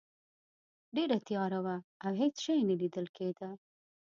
ډیره 0.95 1.17
تیاره 1.27 1.59
وه 1.65 1.77
او 2.03 2.11
هیڅ 2.21 2.35
شی 2.43 2.59
نه 2.69 2.75
لیدل 2.81 3.05
کیده. 3.17 3.49